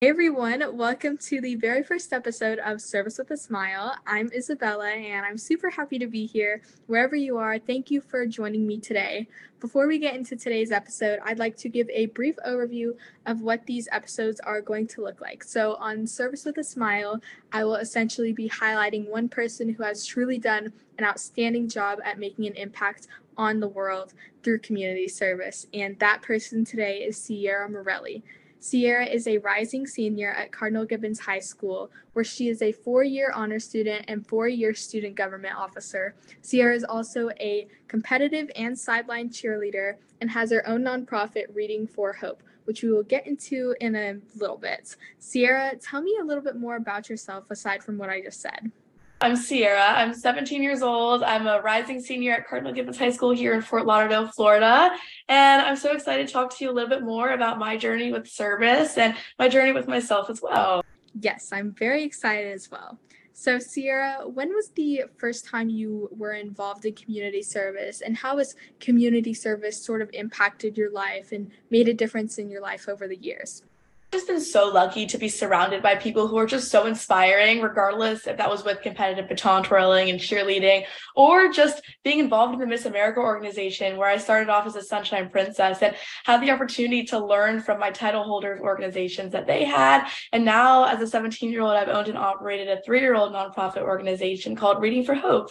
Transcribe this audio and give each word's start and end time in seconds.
Hey 0.00 0.10
everyone, 0.10 0.62
welcome 0.76 1.18
to 1.22 1.40
the 1.40 1.56
very 1.56 1.82
first 1.82 2.12
episode 2.12 2.60
of 2.60 2.80
Service 2.80 3.18
with 3.18 3.32
a 3.32 3.36
Smile. 3.36 3.96
I'm 4.06 4.30
Isabella 4.32 4.90
and 4.90 5.26
I'm 5.26 5.36
super 5.36 5.70
happy 5.70 5.98
to 5.98 6.06
be 6.06 6.24
here. 6.24 6.62
Wherever 6.86 7.16
you 7.16 7.36
are, 7.36 7.58
thank 7.58 7.90
you 7.90 8.00
for 8.00 8.24
joining 8.24 8.64
me 8.64 8.78
today. 8.78 9.26
Before 9.58 9.88
we 9.88 9.98
get 9.98 10.14
into 10.14 10.36
today's 10.36 10.70
episode, 10.70 11.18
I'd 11.24 11.40
like 11.40 11.56
to 11.56 11.68
give 11.68 11.90
a 11.90 12.06
brief 12.06 12.36
overview 12.46 12.92
of 13.26 13.42
what 13.42 13.66
these 13.66 13.88
episodes 13.90 14.38
are 14.38 14.60
going 14.60 14.86
to 14.86 15.02
look 15.02 15.20
like. 15.20 15.42
So, 15.42 15.74
on 15.80 16.06
Service 16.06 16.44
with 16.44 16.58
a 16.58 16.64
Smile, 16.64 17.20
I 17.50 17.64
will 17.64 17.74
essentially 17.74 18.32
be 18.32 18.48
highlighting 18.48 19.08
one 19.08 19.28
person 19.28 19.68
who 19.74 19.82
has 19.82 20.06
truly 20.06 20.38
done 20.38 20.72
an 20.98 21.06
outstanding 21.06 21.68
job 21.68 21.98
at 22.04 22.20
making 22.20 22.46
an 22.46 22.54
impact 22.54 23.08
on 23.36 23.58
the 23.58 23.66
world 23.66 24.14
through 24.44 24.60
community 24.60 25.08
service. 25.08 25.66
And 25.74 25.98
that 25.98 26.22
person 26.22 26.64
today 26.64 26.98
is 26.98 27.20
Sierra 27.20 27.68
Morelli. 27.68 28.22
Sierra 28.60 29.06
is 29.06 29.26
a 29.28 29.38
rising 29.38 29.86
senior 29.86 30.32
at 30.32 30.50
Cardinal 30.50 30.84
Gibbons 30.84 31.20
High 31.20 31.38
School, 31.38 31.90
where 32.12 32.24
she 32.24 32.48
is 32.48 32.60
a 32.60 32.72
four 32.72 33.04
year 33.04 33.32
honor 33.34 33.60
student 33.60 34.04
and 34.08 34.26
four 34.26 34.48
year 34.48 34.74
student 34.74 35.14
government 35.14 35.54
officer. 35.56 36.14
Sierra 36.42 36.74
is 36.74 36.84
also 36.84 37.30
a 37.40 37.68
competitive 37.86 38.50
and 38.56 38.76
sideline 38.76 39.30
cheerleader 39.30 39.94
and 40.20 40.30
has 40.30 40.50
her 40.50 40.66
own 40.66 40.82
nonprofit, 40.82 41.54
Reading 41.54 41.86
for 41.86 42.12
Hope, 42.12 42.42
which 42.64 42.82
we 42.82 42.90
will 42.90 43.04
get 43.04 43.26
into 43.26 43.74
in 43.80 43.94
a 43.94 44.16
little 44.36 44.58
bit. 44.58 44.96
Sierra, 45.18 45.76
tell 45.76 46.02
me 46.02 46.18
a 46.20 46.24
little 46.24 46.42
bit 46.42 46.56
more 46.56 46.76
about 46.76 47.08
yourself 47.08 47.50
aside 47.50 47.84
from 47.84 47.96
what 47.96 48.10
I 48.10 48.20
just 48.20 48.40
said. 48.40 48.72
I'm 49.20 49.34
Sierra. 49.34 49.84
I'm 49.84 50.14
17 50.14 50.62
years 50.62 50.80
old. 50.80 51.24
I'm 51.24 51.48
a 51.48 51.60
rising 51.60 52.00
senior 52.00 52.34
at 52.34 52.46
Cardinal 52.46 52.72
Gibbons 52.72 52.98
High 52.98 53.10
School 53.10 53.32
here 53.32 53.52
in 53.52 53.62
Fort 53.62 53.84
Lauderdale, 53.84 54.28
Florida. 54.28 54.92
And 55.28 55.60
I'm 55.60 55.74
so 55.74 55.92
excited 55.92 56.28
to 56.28 56.32
talk 56.32 56.56
to 56.56 56.64
you 56.64 56.70
a 56.70 56.72
little 56.72 56.88
bit 56.88 57.02
more 57.02 57.30
about 57.30 57.58
my 57.58 57.76
journey 57.76 58.12
with 58.12 58.28
service 58.28 58.96
and 58.96 59.16
my 59.36 59.48
journey 59.48 59.72
with 59.72 59.88
myself 59.88 60.30
as 60.30 60.40
well. 60.40 60.84
Yes, 61.20 61.50
I'm 61.52 61.72
very 61.72 62.04
excited 62.04 62.52
as 62.52 62.70
well. 62.70 63.00
So, 63.32 63.58
Sierra, 63.58 64.22
when 64.28 64.50
was 64.54 64.70
the 64.70 65.02
first 65.16 65.44
time 65.44 65.68
you 65.68 66.08
were 66.12 66.34
involved 66.34 66.84
in 66.84 66.94
community 66.94 67.42
service, 67.42 68.00
and 68.00 68.16
how 68.16 68.38
has 68.38 68.54
community 68.78 69.34
service 69.34 69.84
sort 69.84 70.00
of 70.00 70.10
impacted 70.12 70.76
your 70.76 70.92
life 70.92 71.32
and 71.32 71.50
made 71.70 71.88
a 71.88 71.94
difference 71.94 72.38
in 72.38 72.48
your 72.48 72.60
life 72.60 72.88
over 72.88 73.08
the 73.08 73.16
years? 73.16 73.62
Just 74.12 74.26
been 74.26 74.40
so 74.40 74.68
lucky 74.68 75.06
to 75.06 75.18
be 75.18 75.28
surrounded 75.28 75.82
by 75.82 75.94
people 75.94 76.26
who 76.26 76.38
are 76.38 76.46
just 76.46 76.70
so 76.70 76.86
inspiring, 76.86 77.60
regardless 77.60 78.26
if 78.26 78.38
that 78.38 78.48
was 78.48 78.64
with 78.64 78.80
competitive 78.80 79.28
baton 79.28 79.62
twirling 79.62 80.08
and 80.08 80.18
cheerleading, 80.18 80.84
or 81.14 81.52
just 81.52 81.82
being 82.04 82.18
involved 82.18 82.54
in 82.54 82.60
the 82.60 82.66
Miss 82.66 82.86
America 82.86 83.20
organization, 83.20 83.96
where 83.96 84.08
I 84.08 84.16
started 84.16 84.48
off 84.48 84.66
as 84.66 84.76
a 84.76 84.82
Sunshine 84.82 85.28
Princess 85.28 85.82
and 85.82 85.94
had 86.24 86.40
the 86.40 86.50
opportunity 86.50 87.04
to 87.04 87.24
learn 87.24 87.60
from 87.60 87.78
my 87.78 87.90
title 87.90 88.24
holders 88.24 88.60
organizations 88.60 89.32
that 89.32 89.46
they 89.46 89.64
had. 89.64 90.08
And 90.32 90.44
now, 90.44 90.84
as 90.84 91.00
a 91.02 91.06
17 91.06 91.50
year 91.50 91.60
old, 91.60 91.72
I've 91.72 91.88
owned 91.88 92.08
and 92.08 92.18
operated 92.18 92.68
a 92.68 92.80
three 92.82 93.00
year 93.00 93.14
old 93.14 93.32
nonprofit 93.32 93.82
organization 93.82 94.56
called 94.56 94.80
Reading 94.80 95.04
for 95.04 95.14
Hope. 95.14 95.50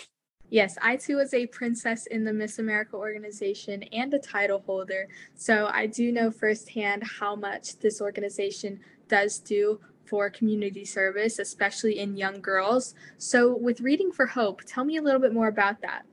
Yes, 0.50 0.78
I 0.82 0.96
too 0.96 1.18
was 1.18 1.34
a 1.34 1.48
princess 1.48 2.06
in 2.06 2.24
the 2.24 2.32
Miss 2.32 2.58
America 2.58 2.96
organization 2.96 3.84
and 3.92 4.14
a 4.14 4.20
title 4.20 4.64
holder. 4.66 5.08
So 5.36 5.70
I 5.72 5.88
do 5.88 6.12
know 6.12 6.32
firsthand 6.32 7.04
how 7.20 7.36
much 7.36 7.78
this 7.80 8.00
organization 8.00 8.80
does 9.10 9.40
do 9.40 9.80
for 10.06 10.30
community 10.30 10.86
service, 10.86 11.38
especially 11.38 12.00
in 12.00 12.16
young 12.16 12.40
girls. 12.40 12.96
So, 13.18 13.56
with 13.58 13.82
Reading 13.82 14.12
for 14.12 14.26
Hope, 14.26 14.62
tell 14.66 14.86
me 14.86 14.96
a 14.96 15.02
little 15.02 15.20
bit 15.20 15.34
more 15.34 15.50
about 15.50 15.82
that. 15.82 16.06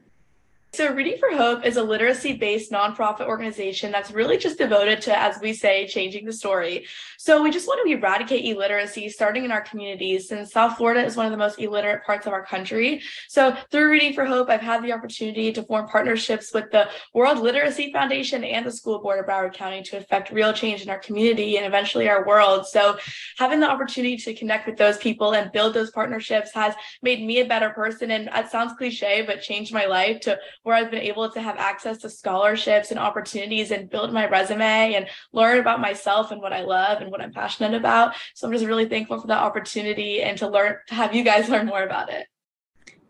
So, 0.75 0.93
Reading 0.93 1.19
for 1.21 1.31
Hope 1.31 1.65
is 1.65 1.77
a 1.77 1.85
literacy 1.85 2.33
based 2.33 2.73
nonprofit 2.73 3.29
organization 3.29 3.93
that's 3.93 4.11
really 4.11 4.37
just 4.37 4.59
devoted 4.59 5.01
to, 5.03 5.17
as 5.17 5.41
we 5.41 5.53
say, 5.53 5.87
changing 5.87 6.25
the 6.25 6.33
story. 6.33 6.87
So, 7.17 7.45
we 7.45 7.53
just 7.53 7.69
want 7.69 7.87
to 7.87 7.93
eradicate 7.93 8.45
illiteracy 8.45 9.09
starting 9.09 9.45
in 9.45 9.53
our 9.53 9.61
communities 9.61 10.27
since 10.27 10.51
South 10.51 10.77
Florida 10.77 11.05
is 11.05 11.15
one 11.15 11.27
of 11.27 11.31
the 11.31 11.39
most 11.39 11.61
illiterate 11.61 12.05
parts 12.05 12.27
of 12.27 12.33
our 12.33 12.45
country. 12.45 13.03
So, 13.29 13.57
through 13.71 13.89
Reading 13.89 14.15
for 14.15 14.25
Hope, 14.25 14.51
I've 14.51 14.63
had 14.63 14.83
the 14.83 14.93
opportunity 14.93 15.53
to 15.53 15.63
form 15.63 15.87
partnerships 15.87 16.53
with 16.53 16.73
the 16.73 16.89
World 17.15 17.39
Literacy 17.39 17.93
Foundation 17.93 18.43
and 18.43 18.67
the 18.67 18.73
School 18.73 18.99
Board 18.99 19.21
of 19.21 19.27
Broward 19.27 19.55
County 19.55 19.81
to 19.85 19.99
affect 19.99 20.33
real 20.33 20.53
change 20.53 20.83
in 20.83 20.91
our 20.91 20.99
community 20.99 21.57
and 21.57 21.67
eventually 21.67 22.09
our 22.09 22.27
world. 22.27 22.67
So, 22.67 22.99
having 23.39 23.61
the 23.61 23.71
opportunity 23.71 24.17
to 24.17 24.35
connect 24.35 24.67
with 24.67 24.77
those 24.77 24.99
people 24.99 25.35
and 25.35 25.53
build 25.53 25.73
those 25.73 25.93
partnerships 25.93 26.53
has 26.53 26.75
made 27.01 27.25
me 27.25 27.39
a 27.39 27.47
better 27.47 27.71
person. 27.71 28.11
And 28.11 28.29
it 28.35 28.51
sounds 28.51 28.77
cliche, 28.77 29.23
but 29.25 29.41
changed 29.41 29.73
my 29.73 29.87
life 29.87 30.19
to 30.23 30.37
where 30.65 30.75
I've 30.75 30.91
been 30.91 31.03
able 31.03 31.31
to 31.31 31.41
have 31.41 31.57
access 31.57 31.99
to 31.99 32.11
scholarships 32.11 32.91
and 32.91 32.99
opportunities 32.99 33.71
and 33.71 33.89
build 33.89 34.13
my 34.13 34.29
resume 34.29 34.95
and 34.95 35.07
learn 35.33 35.59
about 35.61 35.81
myself 35.81 36.33
and 36.33 36.41
what 36.41 36.53
I 36.53 36.63
love 36.63 37.01
and 37.01 37.11
what 37.11 37.21
I'm 37.21 37.33
passionate 37.33 37.75
about. 37.75 38.15
So 38.35 38.47
I'm 38.47 38.53
just 38.53 38.67
really 38.67 38.89
thankful 38.89 39.21
for 39.21 39.29
that 39.29 39.43
opportunity 39.43 40.23
and 40.23 40.37
to 40.39 40.49
learn 40.49 40.77
to 40.89 40.95
have 40.95 41.15
you 41.15 41.23
guys 41.23 41.49
learn 41.51 41.67
more 41.67 41.85
about 41.85 42.11
it. 42.11 42.27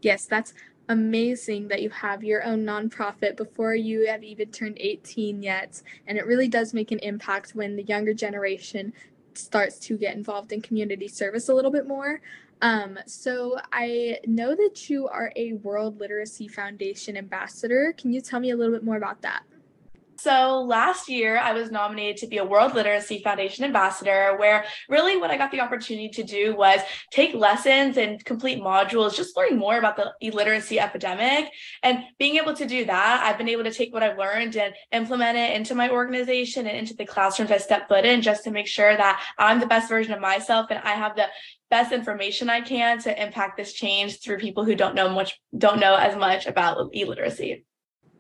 Yes, 0.03 0.27
that's 0.27 0.53
amazing 0.89 1.69
that 1.69 1.81
you 1.81 1.91
have 1.91 2.23
your 2.23 2.45
own 2.45 2.65
nonprofit 2.65 3.37
before 3.37 3.75
you 3.75 4.07
have 4.07 4.23
even 4.23 4.51
turned 4.51 4.77
18 4.79 5.43
yet. 5.43 5.81
And 6.07 6.19
it 6.19 6.27
really 6.27 6.49
does 6.49 6.75
make 6.75 6.91
an 6.91 6.99
impact 6.99 7.55
when 7.55 7.77
the 7.77 7.85
younger 7.85 8.13
generation 8.13 8.93
starts 9.35 9.79
to 9.79 9.97
get 9.97 10.17
involved 10.17 10.53
in 10.53 10.61
community 10.61 11.09
service 11.09 11.49
a 11.49 11.55
little 11.55 11.71
bit 11.71 11.87
more. 11.87 12.21
Um, 12.63 12.99
so 13.07 13.59
I 13.73 14.19
know 14.27 14.55
that 14.55 14.89
you 14.89 15.09
are 15.09 15.33
a 15.37 15.55
World 15.55 16.01
Literacy 16.01 16.49
Foundation 16.49 17.17
ambassador. 17.17 17.95
Can 17.97 18.13
you 18.13 18.21
tell 18.21 18.41
me 18.41 18.51
a 18.51 18.57
little 18.57 18.75
bit 18.75 18.85
more 18.85 18.97
about 18.97 19.23
that? 19.23 19.43
So 20.25 20.63
last 20.63 21.11
year, 21.11 21.37
I 21.37 21.53
was 21.53 21.71
nominated 21.71 22.17
to 22.23 22.27
be 22.27 22.39
a 22.39 22.45
World 22.47 22.75
Literacy 22.75 23.21
Foundation 23.23 23.63
ambassador, 23.63 24.37
where 24.39 24.65
really 24.89 25.19
what 25.19 25.31
I 25.31 25.37
got 25.37 25.51
the 25.51 25.61
opportunity 25.61 26.09
to 26.15 26.23
do 26.23 26.57
was 26.57 26.81
take 27.11 27.35
lessons 27.35 27.99
and 27.99 28.25
complete 28.25 28.59
modules, 28.59 29.15
just 29.15 29.37
learning 29.37 29.59
more 29.59 29.77
about 29.77 29.97
the 29.97 30.15
illiteracy 30.23 30.81
epidemic. 30.81 31.51
And 31.83 32.05
being 32.19 32.37
able 32.37 32.55
to 32.55 32.65
do 32.65 32.87
that, 32.87 33.23
I've 33.23 33.37
been 33.37 33.51
able 33.51 33.65
to 33.65 33.71
take 33.71 33.93
what 33.93 34.03
I've 34.03 34.17
learned 34.17 34.57
and 34.57 34.73
implement 34.93 35.37
it 35.37 35.55
into 35.57 35.75
my 35.75 35.91
organization 35.91 36.67
and 36.67 36.79
into 36.79 36.95
the 36.95 37.05
classrooms 37.05 37.51
I 37.51 37.59
step 37.59 37.87
foot 37.87 38.07
in 38.07 38.23
just 38.23 38.45
to 38.45 38.51
make 38.51 38.67
sure 38.67 38.97
that 38.97 39.23
I'm 39.37 39.61
the 39.61 39.67
best 39.67 39.91
version 39.91 40.15
of 40.15 40.23
myself 40.23 40.69
and 40.71 40.81
I 40.83 40.93
have 40.93 41.17
the 41.17 41.27
best 41.69 41.93
information 41.93 42.49
I 42.49 42.63
can 42.63 42.99
to 43.01 43.23
impact 43.23 43.59
this 43.59 43.75
change 43.75 44.21
through 44.21 44.39
people 44.39 44.65
who 44.65 44.75
don't 44.75 44.95
know 44.95 45.11
much, 45.11 45.39
don't 45.55 45.81
know 45.81 45.95
as 45.95 46.17
much 46.17 46.47
about 46.47 46.89
illiteracy. 46.95 47.67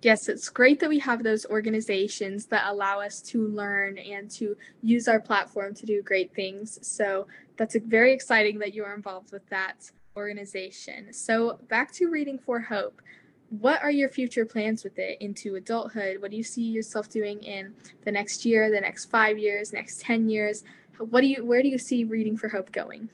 Yes, 0.04 0.28
it's 0.28 0.50
great 0.50 0.80
that 0.80 0.90
we 0.90 0.98
have 0.98 1.22
those 1.22 1.46
organizations 1.46 2.44
that 2.46 2.70
allow 2.70 3.00
us 3.00 3.22
to 3.22 3.48
learn 3.48 3.96
and 3.96 4.30
to 4.32 4.54
use 4.82 5.08
our 5.08 5.18
platform 5.18 5.74
to 5.76 5.86
do 5.86 6.02
great 6.02 6.34
things. 6.34 6.78
So 6.86 7.26
that's 7.56 7.74
very 7.74 8.12
exciting 8.12 8.58
that 8.58 8.74
you 8.74 8.84
are 8.84 8.94
involved 8.94 9.32
with 9.32 9.48
that 9.48 9.90
organization. 10.14 11.10
So 11.14 11.58
back 11.70 11.90
to 11.92 12.10
Reading 12.10 12.38
for 12.38 12.60
Hope. 12.60 13.00
What 13.48 13.82
are 13.82 13.90
your 13.90 14.10
future 14.10 14.44
plans 14.44 14.84
with 14.84 14.98
it 14.98 15.16
into 15.22 15.54
adulthood? 15.54 16.20
What 16.20 16.30
do 16.30 16.36
you 16.36 16.44
see 16.44 16.64
yourself 16.64 17.08
doing 17.08 17.42
in 17.42 17.72
the 18.04 18.12
next 18.12 18.44
year, 18.44 18.70
the 18.70 18.82
next 18.82 19.06
five 19.06 19.38
years, 19.38 19.72
next 19.72 20.02
10 20.02 20.28
years? 20.28 20.64
What 20.98 21.22
do 21.22 21.28
you, 21.28 21.46
where 21.46 21.62
do 21.62 21.68
you 21.68 21.78
see 21.78 22.04
Reading 22.04 22.36
for 22.36 22.50
Hope 22.50 22.72
going? 22.72 23.08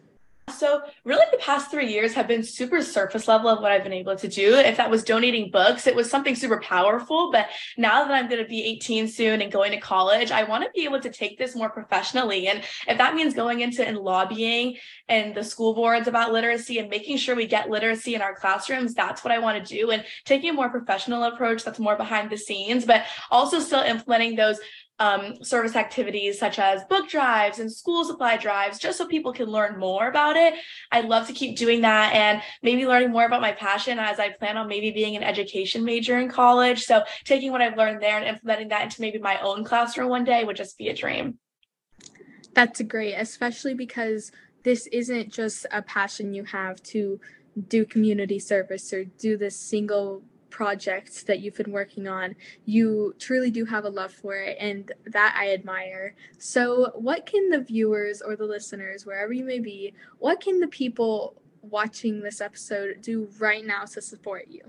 So, 0.50 0.82
really, 1.04 1.24
the 1.30 1.38
past 1.38 1.70
three 1.70 1.92
years 1.92 2.14
have 2.14 2.28
been 2.28 2.42
super 2.42 2.82
surface 2.82 3.28
level 3.28 3.48
of 3.48 3.60
what 3.60 3.72
I've 3.72 3.82
been 3.82 3.92
able 3.92 4.16
to 4.16 4.28
do. 4.28 4.54
If 4.54 4.76
that 4.76 4.90
was 4.90 5.02
donating 5.02 5.50
books, 5.50 5.86
it 5.86 5.94
was 5.94 6.10
something 6.10 6.34
super 6.34 6.60
powerful. 6.60 7.30
But 7.30 7.48
now 7.76 8.04
that 8.04 8.12
I'm 8.12 8.28
going 8.28 8.42
to 8.42 8.48
be 8.48 8.62
18 8.62 9.08
soon 9.08 9.42
and 9.42 9.50
going 9.50 9.72
to 9.72 9.80
college, 9.80 10.30
I 10.30 10.44
want 10.44 10.64
to 10.64 10.70
be 10.74 10.84
able 10.84 11.00
to 11.00 11.10
take 11.10 11.38
this 11.38 11.54
more 11.54 11.70
professionally. 11.70 12.48
And 12.48 12.62
if 12.86 12.98
that 12.98 13.14
means 13.14 13.34
going 13.34 13.60
into 13.60 13.86
and 13.86 13.98
lobbying 13.98 14.76
and 15.08 15.34
the 15.34 15.44
school 15.44 15.74
boards 15.74 16.08
about 16.08 16.32
literacy 16.32 16.78
and 16.78 16.88
making 16.88 17.16
sure 17.16 17.34
we 17.34 17.46
get 17.46 17.70
literacy 17.70 18.14
in 18.14 18.22
our 18.22 18.34
classrooms, 18.34 18.94
that's 18.94 19.24
what 19.24 19.32
I 19.32 19.38
want 19.38 19.64
to 19.64 19.74
do. 19.74 19.90
And 19.90 20.04
taking 20.24 20.50
a 20.50 20.52
more 20.54 20.68
professional 20.68 21.24
approach 21.24 21.64
that's 21.64 21.78
more 21.78 21.96
behind 21.96 22.30
the 22.30 22.36
scenes, 22.36 22.84
but 22.84 23.04
also 23.30 23.60
still 23.60 23.82
implementing 23.82 24.36
those 24.36 24.58
um, 25.00 25.42
service 25.42 25.74
activities 25.74 26.38
such 26.38 26.58
as 26.58 26.84
book 26.84 27.08
drives 27.08 27.58
and 27.58 27.72
school 27.72 28.04
supply 28.04 28.36
drives, 28.36 28.78
just 28.78 28.98
so 28.98 29.06
people 29.06 29.32
can 29.32 29.46
learn 29.46 29.78
more 29.78 30.08
about 30.08 30.36
it. 30.36 30.54
I'd 30.92 31.06
love 31.06 31.26
to 31.28 31.32
keep 31.32 31.56
doing 31.56 31.80
that 31.80 32.14
and 32.14 32.42
maybe 32.62 32.86
learning 32.86 33.10
more 33.10 33.24
about 33.24 33.40
my 33.40 33.52
passion 33.52 33.98
as 33.98 34.20
I 34.20 34.28
plan 34.28 34.58
on 34.58 34.68
maybe 34.68 34.90
being 34.90 35.16
an 35.16 35.22
education 35.22 35.84
major 35.84 36.18
in 36.18 36.28
college. 36.28 36.82
So 36.84 37.02
taking 37.24 37.50
what 37.50 37.62
I've 37.62 37.78
learned 37.78 38.02
there 38.02 38.18
and 38.18 38.26
implementing 38.26 38.68
that 38.68 38.82
into 38.84 39.00
maybe 39.00 39.18
my 39.18 39.40
own 39.40 39.64
classroom 39.64 40.10
one 40.10 40.24
day 40.24 40.44
would 40.44 40.56
just 40.56 40.76
be 40.76 40.88
a 40.88 40.94
dream. 40.94 41.38
That's 42.54 42.82
great, 42.82 43.14
especially 43.14 43.74
because 43.74 44.32
this 44.64 44.86
isn't 44.88 45.32
just 45.32 45.64
a 45.72 45.80
passion 45.80 46.34
you 46.34 46.44
have 46.44 46.82
to 46.82 47.20
do 47.68 47.86
community 47.86 48.38
service 48.38 48.92
or 48.92 49.04
do 49.04 49.36
this 49.36 49.58
single 49.58 50.22
projects 50.50 51.22
that 51.24 51.40
you've 51.40 51.56
been 51.56 51.72
working 51.72 52.06
on, 52.06 52.34
you 52.64 53.14
truly 53.18 53.50
do 53.50 53.64
have 53.64 53.84
a 53.84 53.88
love 53.88 54.12
for 54.12 54.36
it, 54.36 54.56
and 54.60 54.92
that 55.06 55.34
I 55.38 55.52
admire. 55.52 56.14
So, 56.38 56.92
what 56.94 57.26
can 57.26 57.48
the 57.50 57.60
viewers 57.60 58.20
or 58.22 58.36
the 58.36 58.44
listeners, 58.44 59.06
wherever 59.06 59.32
you 59.32 59.44
may 59.44 59.58
be, 59.58 59.94
what 60.18 60.40
can 60.40 60.60
the 60.60 60.68
people 60.68 61.40
watching 61.62 62.20
this 62.20 62.40
episode 62.40 63.00
do 63.00 63.28
right 63.38 63.64
now 63.64 63.84
to 63.84 64.02
support 64.02 64.46
you? 64.48 64.60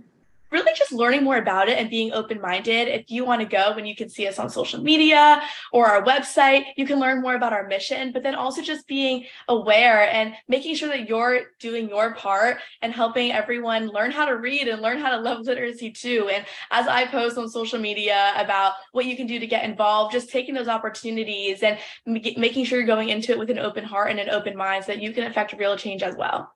Really 0.52 0.72
just 0.76 0.92
learning 0.92 1.24
more 1.24 1.38
about 1.38 1.70
it 1.70 1.78
and 1.78 1.90
being 1.90 2.12
open 2.14 2.42
minded. 2.42 2.88
If 2.88 3.10
you 3.10 3.26
want 3.26 3.42
to 3.42 3.48
go, 3.48 3.74
and 3.74 3.88
you 3.88 3.96
can 3.96 4.10
see 4.10 4.28
us 4.28 4.40
on 4.40 4.50
social 4.50 4.82
media 4.82 5.42
or 5.72 5.88
our 5.88 6.04
website, 6.04 6.66
you 6.76 6.86
can 6.86 7.00
learn 7.00 7.22
more 7.22 7.36
about 7.36 7.54
our 7.54 7.68
mission, 7.68 8.12
but 8.12 8.24
then 8.24 8.36
also 8.36 8.62
just 8.62 8.88
being 8.88 9.26
aware 9.48 10.10
and 10.12 10.34
making 10.48 10.76
sure 10.76 10.90
that 10.90 11.08
you're 11.08 11.42
doing 11.60 11.90
your 11.90 12.14
part 12.16 12.58
and 12.82 12.94
helping 12.94 13.32
everyone 13.32 13.88
learn 13.88 14.12
how 14.12 14.26
to 14.26 14.38
read 14.38 14.68
and 14.68 14.82
learn 14.82 15.00
how 15.00 15.10
to 15.10 15.22
love 15.22 15.42
literacy 15.42 15.92
too. 15.92 16.30
And 16.32 16.46
as 16.70 16.88
I 16.88 17.06
post 17.06 17.38
on 17.38 17.50
social 17.50 17.80
media 17.80 18.34
about 18.36 18.74
what 18.92 19.06
you 19.06 19.16
can 19.16 19.28
do 19.28 19.40
to 19.40 19.48
get 19.48 19.64
involved, 19.64 20.12
just 20.12 20.30
taking 20.30 20.54
those 20.54 20.68
opportunities 20.68 21.64
and 21.64 21.78
making 22.06 22.66
sure 22.66 22.78
you're 22.78 22.88
going 22.88 23.10
into 23.10 23.32
it 23.32 23.40
with 23.40 23.50
an 23.50 23.60
open 23.60 23.84
heart 23.84 24.12
and 24.12 24.20
an 24.20 24.30
open 24.30 24.58
mind 24.58 24.86
so 24.86 24.92
that 24.92 25.02
you 25.02 25.14
can 25.14 25.24
affect 25.26 25.54
real 25.54 25.78
change 25.78 26.04
as 26.04 26.16
well. 26.16 26.54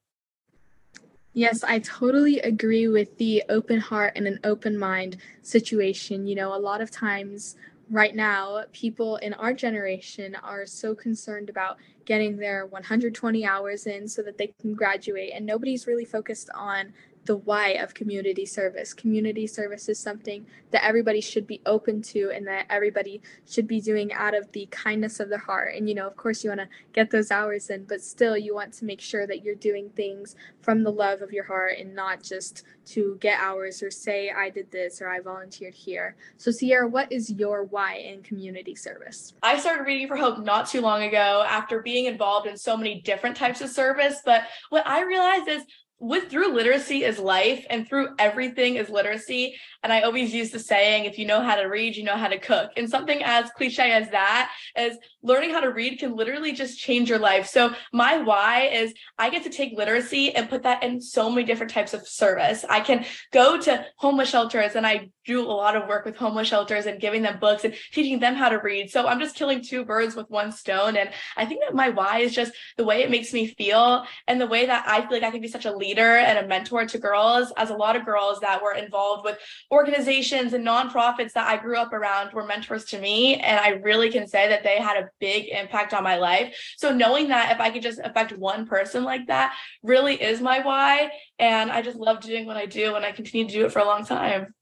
Yes, 1.37 1.65
I 1.65 1.79
totally 1.79 2.39
agree 2.39 2.87
with 2.87 3.17
the 3.17 3.43
open 3.49 3.77
heart 3.77 4.13
and 4.15 4.25
an 4.25 4.39
open 4.45 4.77
mind 4.79 5.17
situation. 5.41 6.25
You 6.27 6.35
know, 6.35 6.55
a 6.55 6.57
lot 6.57 6.79
of 6.79 6.89
times 6.91 7.57
right 7.89 8.15
now, 8.15 8.63
people 8.71 9.17
in 9.17 9.33
our 9.33 9.53
generation 9.53 10.35
are 10.35 10.65
so 10.65 10.95
concerned 10.95 11.49
about 11.49 11.75
getting 12.05 12.37
their 12.37 12.67
120 12.67 13.45
hours 13.45 13.85
in 13.85 14.07
so 14.07 14.21
that 14.21 14.37
they 14.37 14.53
can 14.61 14.75
graduate, 14.75 15.31
and 15.35 15.45
nobody's 15.45 15.87
really 15.87 16.05
focused 16.05 16.49
on 16.55 16.93
the 17.25 17.38
why 17.38 17.69
of 17.69 17.94
community 17.94 18.45
service. 18.45 18.94
Community 18.94 19.48
service 19.48 19.89
is 19.89 20.00
something 20.00 20.45
that 20.72 20.86
everybody 20.86 21.22
should 21.22 21.48
be 21.48 21.62
open 21.66 22.01
to 22.01 22.31
and 22.31 22.45
that 22.48 22.66
everybody 22.69 23.22
should 23.50 23.68
be 23.68 23.81
doing 23.81 24.13
out 24.13 24.36
of 24.36 24.51
the 24.51 24.68
kindness 24.68 25.19
of 25.19 25.30
their 25.30 25.39
heart. 25.39 25.75
And, 25.75 25.89
you 25.89 25.95
know, 25.95 26.07
of 26.07 26.16
course, 26.16 26.44
you 26.44 26.50
want 26.50 26.62
to 26.62 26.69
get 26.94 27.10
those 27.12 27.31
hours 27.31 27.69
in, 27.69 27.86
but 27.86 28.01
still, 28.01 28.38
you 28.38 28.54
want 28.54 28.74
to 28.74 28.86
make 28.86 29.01
sure 29.01 29.25
that 29.27 29.44
you're 29.44 29.56
doing 29.56 29.89
things 29.89 30.36
from 30.62 30.83
the 30.83 30.92
love 30.92 31.22
of 31.22 31.31
your 31.31 31.45
heart 31.45 31.77
and 31.80 31.95
not 31.95 32.22
just 32.22 32.63
to 32.86 33.18
get 33.19 33.39
hours 33.39 33.81
or 33.81 33.89
say, 33.89 34.30
I 34.30 34.50
did 34.50 34.72
this 34.72 35.01
or 35.01 35.10
I 35.10 35.19
volunteered 35.19 35.74
here. 35.74 36.16
So, 36.38 36.51
Sierra, 36.51 36.88
what 36.88 37.12
is 37.12 37.31
your 37.31 37.63
why 37.63 37.95
in 37.95 38.22
community 38.22 38.75
service? 38.75 39.33
I 39.42 39.57
started 39.57 39.86
Reading 39.86 40.07
for 40.07 40.16
Hope 40.16 40.39
not 40.39 40.69
too 40.69 40.81
long 40.81 41.04
ago 41.04 41.44
after 41.48 41.81
being 41.81 42.06
involved 42.06 42.48
in 42.48 42.57
so 42.57 42.77
many 42.77 43.01
different 43.01 43.36
types 43.36 43.62
of 43.62 43.69
service. 43.69 44.22
But 44.24 44.44
what 44.69 44.86
I 44.86 45.04
realized 45.04 45.48
is 45.48 45.63
with 46.05 46.29
through 46.29 46.53
literacy 46.53 47.03
is 47.03 47.17
life 47.17 47.65
and 47.71 47.87
through 47.87 48.09
everything 48.19 48.75
is 48.75 48.89
literacy. 48.89 49.55
And 49.81 49.91
i 49.91 50.01
always 50.01 50.33
use 50.33 50.51
the 50.51 50.59
saying 50.59 51.05
if 51.05 51.17
you 51.17 51.25
know 51.25 51.41
how 51.41 51.55
to 51.55 51.63
read 51.63 51.95
you 51.95 52.03
know 52.03 52.15
how 52.15 52.27
to 52.27 52.37
cook. 52.37 52.71
And 52.77 52.87
something 52.87 53.23
as 53.23 53.49
cliche 53.51 53.91
as 53.91 54.09
that 54.11 54.51
is 54.77 54.97
learning 55.23 55.49
how 55.49 55.61
to 55.61 55.71
read 55.71 55.97
can 55.97 56.15
literally 56.15 56.51
just 56.51 56.77
change 56.79 57.09
your 57.09 57.17
life. 57.17 57.47
So 57.47 57.73
my 57.91 58.19
why 58.19 58.67
is 58.67 58.93
i 59.17 59.31
get 59.31 59.43
to 59.43 59.49
take 59.49 59.75
literacy 59.75 60.35
and 60.35 60.47
put 60.47 60.61
that 60.63 60.83
in 60.83 61.01
so 61.01 61.27
many 61.29 61.43
different 61.43 61.71
types 61.71 61.95
of 61.95 62.07
service. 62.07 62.63
I 62.69 62.81
can 62.81 63.05
go 63.33 63.59
to 63.61 63.85
homeless 63.97 64.29
shelters 64.29 64.75
and 64.75 64.85
i 64.85 65.09
do 65.25 65.41
a 65.41 65.49
lot 65.49 65.75
of 65.75 65.87
work 65.87 66.05
with 66.05 66.15
homeless 66.15 66.47
shelters 66.47 66.85
and 66.85 67.01
giving 67.01 67.23
them 67.23 67.39
books 67.39 67.63
and 67.63 67.73
teaching 67.91 68.19
them 68.19 68.35
how 68.35 68.49
to 68.49 68.59
read. 68.59 68.91
So 68.91 69.07
i'm 69.07 69.19
just 69.19 69.35
killing 69.35 69.63
two 69.63 69.83
birds 69.83 70.15
with 70.15 70.29
one 70.29 70.51
stone. 70.51 70.97
And 70.97 71.09
i 71.35 71.47
think 71.47 71.61
that 71.61 71.73
my 71.73 71.89
why 71.89 72.19
is 72.19 72.35
just 72.35 72.51
the 72.77 72.85
way 72.85 73.01
it 73.01 73.09
makes 73.09 73.33
me 73.33 73.47
feel 73.47 74.05
and 74.27 74.39
the 74.39 74.45
way 74.45 74.67
that 74.67 74.85
i 74.87 75.01
feel 75.01 75.11
like 75.11 75.23
i 75.23 75.31
can 75.31 75.41
be 75.41 75.47
such 75.47 75.65
a 75.65 75.75
leader 75.95 76.18
and 76.18 76.38
a 76.38 76.47
mentor 76.47 76.86
to 76.86 76.97
girls, 76.97 77.53
as 77.57 77.69
a 77.69 77.75
lot 77.75 77.95
of 77.95 78.06
girls 78.06 78.39
that 78.42 78.62
were 78.62 78.74
involved 78.74 79.24
with 79.24 79.38
organizations 79.71 80.53
and 80.53 80.65
nonprofits 80.65 81.31
that 81.33 81.47
I 81.47 81.57
grew 81.57 81.77
up 81.77 81.94
around 81.94 82.33
were 82.33 82.45
mentors 82.45 82.86
to 82.86 83.00
me. 83.00 83.36
And 83.36 83.59
I 83.59 83.69
really 83.81 84.12
can 84.12 84.27
say 84.27 84.50
that 84.50 84.63
they 84.63 84.77
had 84.77 84.97
a 84.97 85.09
big 85.19 85.47
impact 85.50 85.94
on 85.94 86.03
my 86.03 86.18
life. 86.18 86.56
So 86.77 86.94
knowing 86.94 87.30
that 87.30 87.51
if 87.51 87.59
I 87.59 87.69
could 87.69 87.81
just 87.81 88.00
affect 88.03 88.38
one 88.38 88.65
person 88.65 89.03
like 89.03 89.27
that 89.27 89.56
really 89.83 90.21
is 90.21 90.42
my 90.42 90.59
why. 90.59 91.12
And 91.39 91.71
I 91.71 91.81
just 91.81 91.98
love 91.98 92.19
doing 92.19 92.45
what 92.45 92.57
I 92.57 92.65
do 92.65 92.95
and 92.95 93.06
I 93.06 93.12
continue 93.12 93.48
to 93.48 93.53
do 93.53 93.65
it 93.65 93.71
for 93.71 93.80
a 93.80 93.86
long 93.86 94.06
time. 94.06 94.53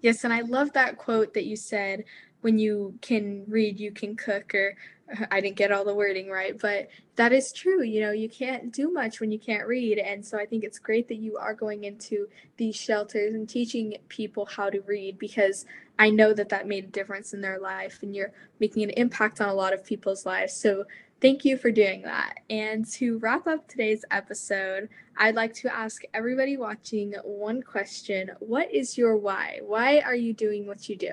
Yes, 0.00 0.24
and 0.24 0.32
I 0.32 0.42
love 0.42 0.72
that 0.72 0.98
quote 0.98 1.34
that 1.34 1.46
you 1.46 1.56
said 1.56 2.04
when 2.42 2.58
you 2.58 2.98
can 3.00 3.44
read, 3.48 3.80
you 3.80 3.92
can 3.92 4.14
cook, 4.14 4.54
or 4.54 4.76
I 5.30 5.40
didn't 5.40 5.56
get 5.56 5.72
all 5.72 5.84
the 5.84 5.94
wording 5.94 6.28
right, 6.28 6.58
but 6.58 6.88
that 7.16 7.32
is 7.32 7.52
true. 7.52 7.82
You 7.82 8.00
know, 8.00 8.10
you 8.10 8.28
can't 8.28 8.72
do 8.72 8.92
much 8.92 9.20
when 9.20 9.30
you 9.30 9.38
can't 9.38 9.66
read. 9.66 9.98
And 9.98 10.24
so 10.24 10.38
I 10.38 10.46
think 10.46 10.64
it's 10.64 10.78
great 10.78 11.08
that 11.08 11.16
you 11.16 11.36
are 11.36 11.54
going 11.54 11.84
into 11.84 12.28
these 12.56 12.76
shelters 12.76 13.34
and 13.34 13.48
teaching 13.48 13.96
people 14.08 14.46
how 14.46 14.70
to 14.70 14.80
read 14.82 15.18
because 15.18 15.64
I 15.98 16.10
know 16.10 16.32
that 16.34 16.50
that 16.50 16.68
made 16.68 16.84
a 16.84 16.88
difference 16.88 17.32
in 17.32 17.40
their 17.40 17.58
life 17.58 18.00
and 18.02 18.14
you're 18.14 18.32
making 18.60 18.82
an 18.82 18.90
impact 18.90 19.40
on 19.40 19.48
a 19.48 19.54
lot 19.54 19.72
of 19.72 19.84
people's 19.84 20.26
lives. 20.26 20.52
So 20.52 20.84
Thank 21.18 21.46
you 21.46 21.56
for 21.56 21.70
doing 21.70 22.02
that. 22.02 22.40
And 22.50 22.86
to 22.92 23.16
wrap 23.18 23.46
up 23.46 23.66
today's 23.66 24.04
episode, 24.10 24.90
I'd 25.16 25.34
like 25.34 25.54
to 25.54 25.74
ask 25.74 26.02
everybody 26.12 26.58
watching 26.58 27.14
one 27.24 27.62
question 27.62 28.32
What 28.40 28.72
is 28.72 28.98
your 28.98 29.16
why? 29.16 29.60
Why 29.62 30.00
are 30.00 30.14
you 30.14 30.34
doing 30.34 30.66
what 30.66 30.90
you 30.90 30.96
do? 30.96 31.12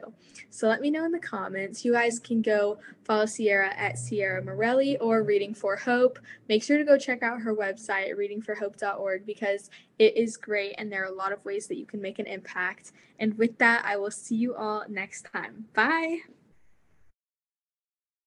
So 0.50 0.68
let 0.68 0.82
me 0.82 0.92
know 0.92 1.06
in 1.06 1.14
the 1.14 1.20
comments. 1.20 1.86
You 1.86 1.94
guys 1.94 2.20
can 2.20 2.42
go 2.42 2.80
follow 3.06 3.26
Sierra 3.26 3.74
at 3.78 3.98
Sierra 3.98 4.44
Morelli 4.44 4.98
or 4.98 5.24
Reading 5.24 5.54
for 5.54 5.78
Hope. 5.78 6.20
Make 6.50 6.64
sure 6.64 6.78
to 6.78 6.84
go 6.84 6.98
check 6.98 7.24
out 7.24 7.40
her 7.40 7.56
website, 7.56 8.14
readingforhope.org, 8.14 9.26
because 9.26 9.70
it 10.00 10.18
is 10.18 10.36
great 10.36 10.76
and 10.78 10.92
there 10.92 11.04
are 11.04 11.14
a 11.14 11.16
lot 11.16 11.32
of 11.32 11.44
ways 11.46 11.68
that 11.68 11.78
you 11.78 11.86
can 11.86 12.02
make 12.02 12.20
an 12.20 12.28
impact. 12.28 12.92
And 13.20 13.38
with 13.38 13.58
that, 13.60 13.86
I 13.86 13.96
will 13.96 14.12
see 14.12 14.36
you 14.36 14.54
all 14.54 14.84
next 14.90 15.30
time. 15.34 15.66
Bye. 15.74 16.20